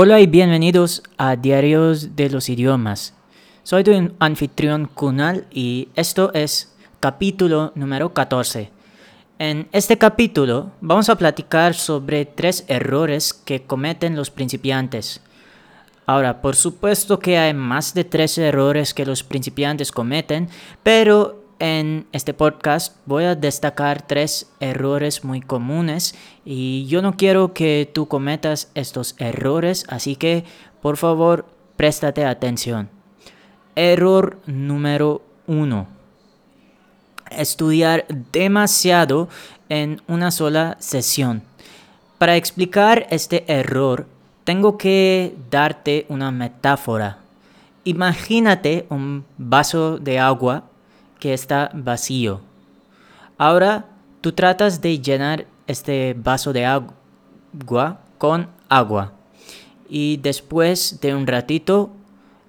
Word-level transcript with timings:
Hola 0.00 0.20
y 0.20 0.28
bienvenidos 0.28 1.02
a 1.16 1.34
Diarios 1.34 2.14
de 2.14 2.30
los 2.30 2.48
Idiomas. 2.48 3.14
Soy 3.64 3.82
tu 3.82 3.90
anfitrión 4.20 4.86
Kunal 4.86 5.48
y 5.50 5.88
esto 5.96 6.32
es 6.34 6.72
capítulo 7.00 7.72
número 7.74 8.14
14. 8.14 8.70
En 9.40 9.66
este 9.72 9.98
capítulo 9.98 10.70
vamos 10.80 11.08
a 11.08 11.16
platicar 11.16 11.74
sobre 11.74 12.26
tres 12.26 12.64
errores 12.68 13.34
que 13.34 13.64
cometen 13.64 14.14
los 14.14 14.30
principiantes. 14.30 15.20
Ahora, 16.06 16.42
por 16.42 16.54
supuesto 16.54 17.18
que 17.18 17.36
hay 17.36 17.52
más 17.52 17.92
de 17.92 18.04
tres 18.04 18.38
errores 18.38 18.94
que 18.94 19.04
los 19.04 19.24
principiantes 19.24 19.90
cometen, 19.90 20.48
pero 20.84 21.47
en 21.58 22.06
este 22.12 22.34
podcast 22.34 22.96
voy 23.06 23.24
a 23.24 23.34
destacar 23.34 24.06
tres 24.06 24.50
errores 24.60 25.24
muy 25.24 25.40
comunes 25.40 26.14
y 26.44 26.86
yo 26.86 27.02
no 27.02 27.16
quiero 27.16 27.52
que 27.52 27.90
tú 27.92 28.06
cometas 28.06 28.70
estos 28.74 29.14
errores, 29.18 29.84
así 29.88 30.16
que 30.16 30.44
por 30.80 30.96
favor 30.96 31.46
préstate 31.76 32.24
atención. 32.24 32.88
Error 33.74 34.38
número 34.46 35.22
uno. 35.46 35.86
Estudiar 37.30 38.06
demasiado 38.32 39.28
en 39.68 40.00
una 40.06 40.30
sola 40.30 40.76
sesión. 40.80 41.42
Para 42.18 42.36
explicar 42.36 43.06
este 43.10 43.44
error, 43.52 44.06
tengo 44.44 44.78
que 44.78 45.36
darte 45.50 46.06
una 46.08 46.30
metáfora. 46.30 47.18
Imagínate 47.84 48.86
un 48.88 49.24
vaso 49.36 49.98
de 49.98 50.18
agua 50.18 50.64
que 51.18 51.34
está 51.34 51.70
vacío. 51.74 52.40
Ahora 53.36 53.86
tú 54.20 54.32
tratas 54.32 54.80
de 54.80 54.98
llenar 55.00 55.46
este 55.66 56.14
vaso 56.14 56.52
de 56.52 56.66
agua 56.66 58.00
con 58.18 58.48
agua. 58.68 59.12
Y 59.88 60.18
después 60.18 61.00
de 61.00 61.14
un 61.14 61.26
ratito, 61.26 61.90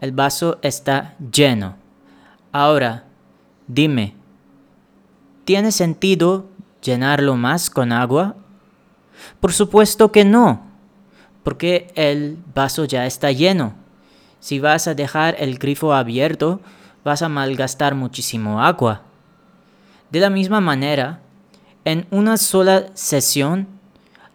el 0.00 0.12
vaso 0.12 0.58
está 0.62 1.16
lleno. 1.32 1.76
Ahora, 2.52 3.04
dime, 3.66 4.14
¿tiene 5.44 5.72
sentido 5.72 6.46
llenarlo 6.82 7.36
más 7.36 7.68
con 7.68 7.92
agua? 7.92 8.36
Por 9.40 9.52
supuesto 9.52 10.12
que 10.12 10.24
no, 10.24 10.62
porque 11.42 11.88
el 11.94 12.38
vaso 12.54 12.84
ya 12.84 13.06
está 13.06 13.32
lleno. 13.32 13.74
Si 14.40 14.60
vas 14.60 14.86
a 14.86 14.94
dejar 14.94 15.36
el 15.38 15.58
grifo 15.58 15.92
abierto, 15.92 16.60
vas 17.06 17.22
a 17.22 17.28
malgastar 17.28 17.94
muchísimo 17.94 18.60
agua. 18.60 19.02
De 20.10 20.18
la 20.18 20.28
misma 20.28 20.60
manera, 20.60 21.20
en 21.84 22.04
una 22.10 22.36
sola 22.36 22.88
sesión 22.94 23.68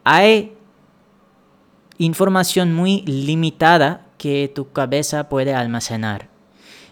hay 0.06 0.54
información 1.98 2.74
muy 2.74 3.02
limitada 3.02 4.08
que 4.18 4.50
tu 4.56 4.72
cabeza 4.72 5.28
puede 5.28 5.54
almacenar. 5.54 6.30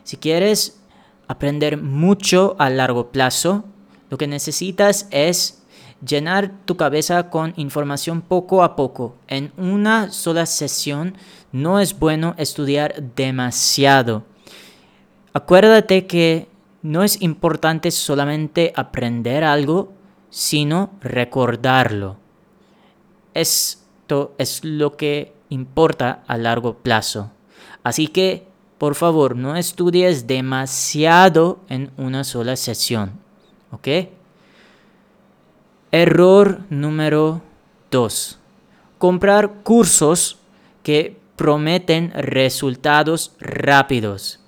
Si 0.04 0.18
quieres 0.18 0.82
aprender 1.30 1.82
mucho 1.82 2.58
a 2.60 2.70
largo 2.70 3.14
plazo, 3.14 3.64
lo 4.10 4.18
que 4.18 4.28
necesitas 4.28 5.08
es 5.12 5.64
llenar 6.06 6.52
tu 6.66 6.76
cabeza 6.76 7.30
con 7.30 7.54
información 7.56 8.22
poco 8.22 8.64
a 8.64 8.76
poco. 8.76 9.16
En 9.28 9.54
una 9.56 10.12
sola 10.12 10.46
sesión 10.46 11.16
no 11.54 11.80
es 11.80 11.98
bueno 11.98 12.36
estudiar 12.38 13.02
demasiado. 13.16 14.26
Acuérdate 15.34 16.08
que 16.08 16.48
no 16.82 17.04
es 17.04 17.22
importante 17.22 17.92
solamente 17.92 18.74
aprender 18.76 19.44
algo, 19.44 19.94
sino 20.30 20.92
recordarlo. 21.02 22.18
Esto 23.34 24.34
es 24.38 24.64
lo 24.64 24.98
que 24.98 25.34
importa 25.50 26.24
a 26.28 26.38
largo 26.38 26.78
plazo. 26.78 27.32
Así 27.84 28.08
que, 28.08 28.48
por 28.78 28.96
favor, 28.96 29.36
no 29.36 29.56
estudies 29.56 30.26
demasiado 30.26 31.60
en 31.70 31.92
una 31.98 32.24
sola 32.24 32.56
sesión. 32.56 33.20
¿Ok? 33.72 33.88
Error 35.92 36.62
número 36.70 37.42
2. 37.92 38.40
Comprar 38.98 39.64
cursos 39.64 40.38
que 40.84 41.18
prometen 41.36 42.12
resultados 42.12 43.34
rápidos. 43.40 44.40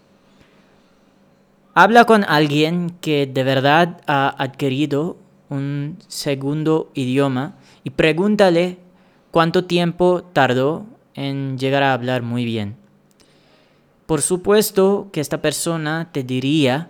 Habla 1.74 2.04
con 2.04 2.26
alguien 2.26 2.90
que 3.00 3.26
de 3.28 3.44
verdad 3.44 4.02
ha 4.06 4.36
adquirido 4.44 5.16
un 5.50 5.98
segundo 6.10 6.92
idioma 6.94 7.56
y 7.86 7.92
pregúntale 7.92 8.78
cuánto 9.32 9.64
tiempo 9.64 10.22
tardó 10.34 10.86
en 11.14 11.58
llegar 11.58 11.84
a 11.84 11.94
hablar 11.94 12.24
muy 12.24 12.44
bien. 12.44 12.76
Por 14.06 14.22
supuesto 14.22 15.08
que 15.14 15.22
esta 15.22 15.42
persona 15.42 16.10
te 16.12 16.24
diría 16.24 16.90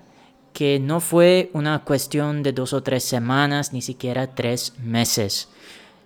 que 0.51 0.79
no 0.79 0.99
fue 0.99 1.51
una 1.53 1.83
cuestión 1.83 2.41
de 2.41 2.51
dos 2.51 2.73
o 2.73 2.81
tres 2.81 3.03
semanas, 3.03 3.73
ni 3.73 3.83
siquiera 3.83 4.33
tres 4.33 4.73
meses. 4.79 5.47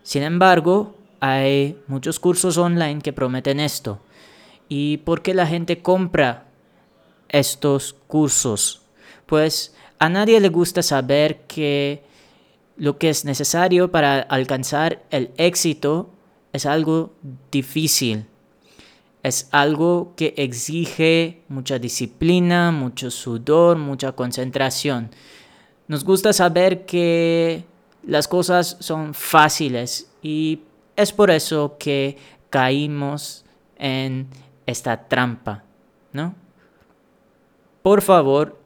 Sin 0.03 0.22
embargo, 0.24 0.96
hay 1.22 1.78
muchos 1.88 2.19
cursos 2.19 2.57
online 2.57 3.02
que 3.02 3.13
prometen 3.13 3.62
esto. 3.62 4.00
¿Y 4.68 4.97
por 4.97 5.22
qué 5.22 5.34
la 5.34 5.47
gente 5.47 5.81
compra 5.81 6.46
estos 7.30 7.94
cursos? 8.08 8.81
Pues 9.25 9.75
a 10.00 10.09
nadie 10.09 10.40
le 10.40 10.50
gusta 10.50 10.84
saber 10.84 11.41
que 11.47 12.03
lo 12.78 12.97
que 12.97 13.09
es 13.09 13.25
necesario 13.25 13.91
para 13.91 14.19
alcanzar 14.19 15.03
el 15.09 15.31
éxito 15.38 16.09
es 16.53 16.66
algo 16.66 17.13
difícil. 17.52 18.25
Es 19.24 19.47
algo 19.52 20.13
que 20.16 20.34
exige 20.38 21.41
mucha 21.47 21.80
disciplina, 21.80 22.72
mucho 22.72 23.09
sudor, 23.09 23.78
mucha 23.78 24.12
concentración. 24.12 25.09
Nos 25.88 26.03
gusta 26.03 26.31
saber 26.34 26.86
que 26.86 27.66
las 28.03 28.28
cosas 28.28 28.78
son 28.80 29.13
fáciles 29.13 30.12
y 30.22 30.62
es 30.96 31.12
por 31.12 31.31
eso 31.31 31.78
que 31.80 32.18
caímos 32.50 33.46
en 33.78 34.28
esta 34.66 35.07
trampa, 35.07 35.63
¿no? 36.13 36.36
Por 37.85 38.01
favor, 38.01 38.59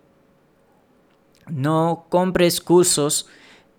no 1.50 2.06
compres 2.08 2.62
cursos 2.62 3.28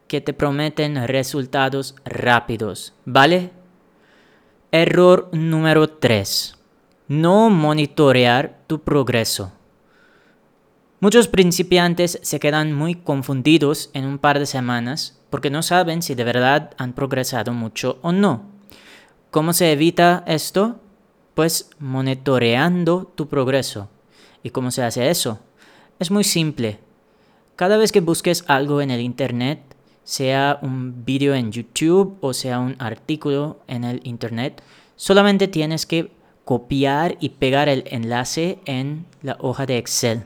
que 0.07 0.21
te 0.21 0.35
prometen 0.35 1.09
resultados 1.09 1.95
rápidos, 2.05 2.93
¿vale? 3.07 3.51
Error 4.71 5.31
número 5.33 5.89
3. 5.89 6.57
No 7.09 7.49
monitorear 7.49 8.59
tu 8.67 8.83
progreso. 8.83 9.51
Muchos 11.01 11.27
principiantes 11.27 12.19
se 12.21 12.39
quedan 12.39 12.75
muy 12.75 12.97
confundidos 12.97 13.89
en 13.95 14.05
un 14.05 14.19
par 14.19 14.41
de 14.41 14.45
semanas 14.45 15.23
porque 15.31 15.49
no 15.49 15.63
saben 15.63 16.03
si 16.03 16.15
de 16.15 16.25
verdad 16.25 16.73
han 16.77 16.93
progresado 16.93 17.55
mucho 17.55 17.99
o 18.03 18.13
no. 18.13 18.43
¿Cómo 19.31 19.55
se 19.55 19.73
evita 19.73 20.23
esto? 20.27 20.81
Pues 21.33 21.71
monitoreando 21.79 23.11
tu 23.15 23.27
progreso. 23.27 23.89
¿Y 24.43 24.51
cómo 24.51 24.71
se 24.71 24.83
hace 24.83 25.11
eso? 25.11 25.39
Es 25.99 26.11
muy 26.11 26.25
simple. 26.25 26.79
Cada 27.57 27.77
vez 27.77 27.93
que 27.93 28.01
busques 28.01 28.45
algo 28.47 28.81
en 28.81 28.91
el 28.91 29.01
Internet, 29.01 29.61
sea 30.05 30.59
un 30.63 31.05
vídeo 31.05 31.35
en 31.35 31.53
YouTube 31.53 32.17
o 32.21 32.33
sea 32.33 32.59
un 32.59 32.75
artículo 32.79 33.61
en 33.69 33.85
el 33.85 34.01
Internet, 34.05 34.63
solamente 34.97 35.47
tienes 35.47 35.87
que 35.87 36.11
copiar 36.45 37.17
y 37.21 37.29
pegar 37.31 37.69
el 37.69 37.85
enlace 37.87 38.59
en 38.65 39.07
la 39.23 39.37
hoja 39.41 39.67
de 39.67 39.79
Excel. 39.79 40.25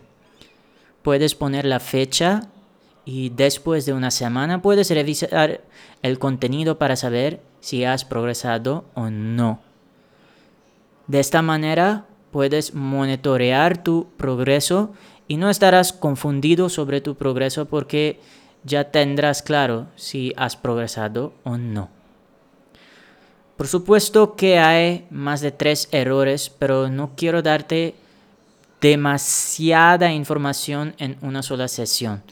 Puedes 1.02 1.34
poner 1.34 1.66
la 1.66 1.80
fecha 1.80 2.48
y 3.04 3.28
después 3.28 3.84
de 3.84 3.92
una 3.92 4.10
semana 4.10 4.62
puedes 4.62 4.90
revisar 4.90 5.60
el 6.02 6.18
contenido 6.18 6.78
para 6.78 6.96
saber 6.96 7.42
si 7.60 7.84
has 7.84 8.04
progresado 8.04 8.84
o 8.94 9.10
no. 9.10 9.60
De 11.08 11.20
esta 11.20 11.42
manera 11.42 12.06
puedes 12.34 12.74
monitorear 12.74 13.84
tu 13.84 14.08
progreso 14.16 14.92
y 15.28 15.36
no 15.36 15.50
estarás 15.50 15.92
confundido 15.92 16.68
sobre 16.68 17.00
tu 17.00 17.14
progreso 17.14 17.66
porque 17.66 18.18
ya 18.64 18.90
tendrás 18.90 19.40
claro 19.40 19.86
si 19.94 20.32
has 20.36 20.56
progresado 20.56 21.32
o 21.44 21.56
no. 21.56 21.90
Por 23.56 23.68
supuesto 23.68 24.34
que 24.34 24.58
hay 24.58 25.06
más 25.10 25.42
de 25.42 25.52
tres 25.52 25.88
errores, 25.92 26.50
pero 26.50 26.88
no 26.88 27.12
quiero 27.14 27.40
darte 27.40 27.94
demasiada 28.80 30.10
información 30.10 30.96
en 30.98 31.16
una 31.20 31.40
sola 31.44 31.68
sesión. 31.68 32.24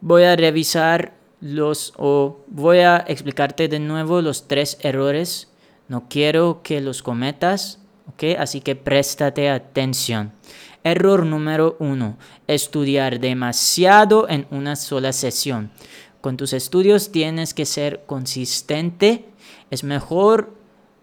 Voy 0.00 0.22
a 0.22 0.36
revisar 0.36 1.14
los 1.40 1.94
o 1.96 2.44
voy 2.46 2.78
a 2.78 2.98
explicarte 3.08 3.66
de 3.66 3.80
nuevo 3.80 4.22
los 4.22 4.46
tres 4.46 4.78
errores. 4.82 5.48
No 5.88 6.04
quiero 6.08 6.60
que 6.62 6.80
los 6.80 7.02
cometas 7.02 7.80
Así 8.38 8.60
que 8.60 8.76
préstate 8.76 9.50
atención. 9.50 10.32
Error 10.84 11.26
número 11.26 11.76
uno, 11.80 12.16
estudiar 12.46 13.20
demasiado 13.20 14.28
en 14.28 14.46
una 14.50 14.76
sola 14.76 15.12
sesión. 15.12 15.70
Con 16.20 16.36
tus 16.36 16.52
estudios 16.52 17.12
tienes 17.12 17.54
que 17.54 17.66
ser 17.66 18.04
consistente. 18.06 19.26
Es 19.70 19.84
mejor 19.84 20.56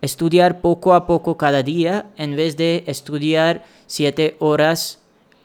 Estudiar 0.04 0.60
poco 0.60 0.96
a 0.96 1.08
poco 1.08 1.38
cada 1.38 1.64
día 1.64 2.08
en 2.18 2.36
vez 2.36 2.58
de 2.58 2.84
estudiar 2.88 3.64
siete 3.88 4.36
horas 4.40 5.00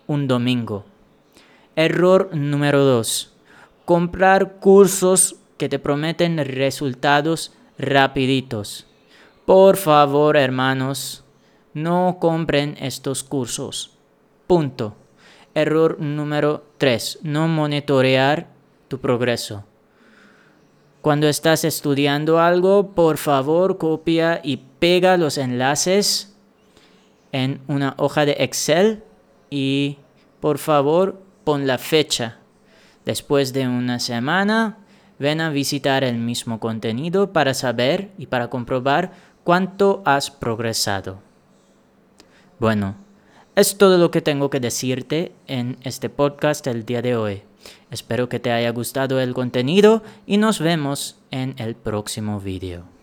un 0.09 0.27
domingo. 0.27 0.85
Error 1.77 2.31
número 2.35 2.83
2. 2.83 3.33
Comprar 3.85 4.55
cursos 4.55 5.37
que 5.59 5.69
te 5.69 5.79
prometen 5.79 6.39
resultados 6.39 7.53
rapiditos. 7.79 8.89
Por 9.47 9.77
favor, 9.77 10.37
hermanos, 10.37 11.23
no 11.75 12.19
compren 12.21 12.77
estos 12.81 13.25
cursos. 13.25 13.97
Punto. 14.47 14.97
Error 15.55 16.01
número 16.01 16.65
3. 16.79 17.21
No 17.23 17.49
monitorear 17.49 18.49
tu 18.89 18.99
progreso. 18.99 19.65
Cuando 21.01 21.29
estás 21.29 21.65
estudiando 21.65 22.41
algo, 22.41 22.95
por 22.95 23.19
favor 23.19 23.79
copia 23.79 24.41
y 24.43 24.59
pega 24.79 25.17
los 25.17 25.39
enlaces 25.39 26.37
en 27.33 27.61
una 27.69 27.95
hoja 27.99 28.25
de 28.25 28.37
Excel 28.41 29.05
y 29.51 29.99
por 30.41 30.59
favor 30.59 31.23
pon 31.45 31.67
la 31.67 31.79
fecha. 31.79 32.39
Después 33.05 33.53
de 33.53 33.69
una 33.69 34.01
semana, 34.01 34.79
ven 35.19 35.41
a 35.41 35.51
visitar 35.51 36.05
el 36.05 36.19
mismo 36.19 36.61
contenido 36.61 37.33
para 37.33 37.55
saber 37.55 38.11
y 38.19 38.27
para 38.27 38.51
comprobar 38.51 39.13
cuánto 39.45 40.03
has 40.05 40.31
progresado. 40.31 41.28
Bueno, 42.59 42.97
es 43.55 43.79
todo 43.79 43.99
lo 43.99 44.11
que 44.11 44.21
tengo 44.21 44.51
que 44.51 44.59
decirte 44.59 45.33
en 45.47 45.77
este 45.83 46.11
podcast 46.11 46.67
el 46.67 46.85
día 46.85 47.03
de 47.03 47.15
hoy. 47.15 47.43
Espero 47.93 48.29
que 48.29 48.41
te 48.41 48.51
haya 48.51 48.71
gustado 48.71 49.21
el 49.21 49.33
contenido 49.33 50.03
y 50.27 50.39
nos 50.39 50.59
vemos 50.59 51.21
en 51.31 51.55
el 51.59 51.77
próximo 51.77 52.41
video. 52.41 52.98